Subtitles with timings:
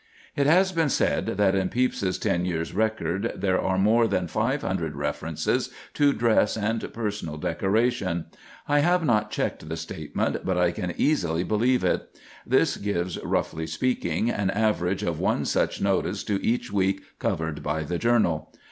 [0.35, 4.63] It has been said that in Pepys's ten years' record there are more than five
[4.63, 8.25] hundred references to dress and personal decoration.
[8.67, 12.19] I have not checked the statement, but I can easily believe it.
[12.47, 17.83] This gives, roughly speaking, an average of one such notice to each week covered by
[17.83, 18.51] the journal.